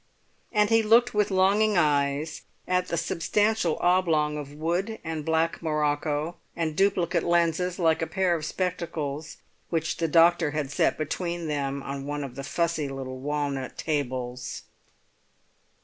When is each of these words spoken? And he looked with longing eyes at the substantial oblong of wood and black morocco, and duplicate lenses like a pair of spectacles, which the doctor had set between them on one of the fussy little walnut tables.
And 0.51 0.71
he 0.71 0.81
looked 0.81 1.13
with 1.13 1.29
longing 1.29 1.77
eyes 1.77 2.41
at 2.67 2.87
the 2.87 2.97
substantial 2.97 3.77
oblong 3.81 4.35
of 4.35 4.51
wood 4.55 4.97
and 5.03 5.23
black 5.23 5.61
morocco, 5.61 6.37
and 6.55 6.75
duplicate 6.75 7.21
lenses 7.21 7.77
like 7.77 8.01
a 8.01 8.07
pair 8.07 8.33
of 8.33 8.43
spectacles, 8.43 9.37
which 9.69 9.97
the 9.97 10.07
doctor 10.07 10.49
had 10.57 10.71
set 10.71 10.97
between 10.97 11.47
them 11.47 11.83
on 11.83 12.07
one 12.07 12.23
of 12.23 12.33
the 12.33 12.43
fussy 12.43 12.89
little 12.89 13.19
walnut 13.19 13.77
tables. 13.77 14.63